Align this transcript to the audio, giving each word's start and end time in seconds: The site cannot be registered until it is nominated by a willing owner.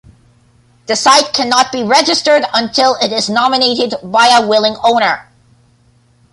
The 0.87 0.95
site 0.95 1.31
cannot 1.31 1.71
be 1.71 1.83
registered 1.83 2.41
until 2.55 2.95
it 3.03 3.11
is 3.11 3.29
nominated 3.29 3.93
by 4.03 4.29
a 4.29 4.47
willing 4.47 4.75
owner. 4.83 5.29